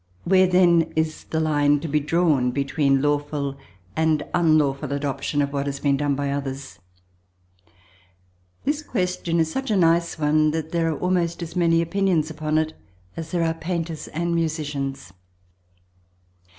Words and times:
Where, 0.23 0.47
then, 0.47 0.91
is 0.95 1.25
the 1.25 1.39
line 1.39 1.79
to 1.81 1.87
be 1.87 1.99
drawn 1.99 2.49
between 2.49 3.03
lawful 3.03 3.55
and 3.95 4.23
unlawful 4.33 4.91
adoption 4.91 5.43
of 5.43 5.53
what 5.53 5.67
has 5.67 5.79
been 5.79 5.95
done 5.95 6.15
by 6.15 6.31
others? 6.31 6.79
This 8.65 8.81
question 8.81 9.39
is 9.39 9.51
such 9.51 9.69
a 9.69 9.77
nice 9.77 10.17
one 10.17 10.49
that 10.49 10.71
there 10.71 10.91
are 10.91 10.97
almost 10.97 11.43
as 11.43 11.55
many 11.55 11.83
opinions 11.83 12.31
upon 12.31 12.57
it 12.57 12.73
as 13.15 13.29
there 13.29 13.43
are 13.43 13.53
painters 13.53 14.07
and 14.07 14.33
musicians. 14.33 15.13